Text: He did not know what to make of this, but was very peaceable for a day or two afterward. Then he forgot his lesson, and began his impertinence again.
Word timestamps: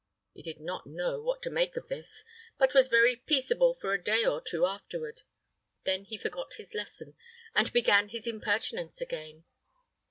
He 0.33 0.41
did 0.41 0.59
not 0.59 0.87
know 0.87 1.21
what 1.21 1.43
to 1.43 1.51
make 1.51 1.77
of 1.77 1.87
this, 1.87 2.23
but 2.57 2.73
was 2.73 2.87
very 2.87 3.15
peaceable 3.17 3.75
for 3.75 3.93
a 3.93 4.03
day 4.03 4.25
or 4.25 4.41
two 4.41 4.65
afterward. 4.65 5.21
Then 5.83 6.05
he 6.05 6.17
forgot 6.17 6.55
his 6.55 6.73
lesson, 6.73 7.15
and 7.53 7.71
began 7.71 8.09
his 8.09 8.25
impertinence 8.25 8.99
again. 8.99 9.43